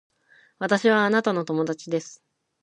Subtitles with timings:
[0.57, 2.23] 私はあなたの友達です